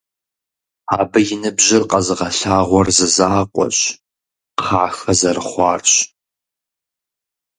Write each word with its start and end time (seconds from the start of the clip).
Абы 0.99 1.19
и 1.35 1.37
ныбжьыр 1.41 1.83
къэзыгъэлъагъуэр 1.89 2.87
зы 2.97 3.07
закъуэщ: 3.15 3.77
кхъахэ 4.57 5.11
зэрыхъуарщ. 5.19 5.91